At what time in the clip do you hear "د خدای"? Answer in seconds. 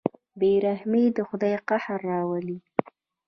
1.15-1.55